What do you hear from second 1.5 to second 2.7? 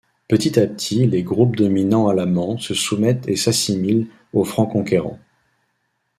dominants alamans